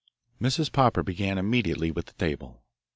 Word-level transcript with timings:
Mrs. 0.41 0.71
Popper 0.71 1.03
began 1.03 1.37
immediately 1.37 1.91
with 1.91 2.07
the 2.07 2.13
table. 2.13 2.63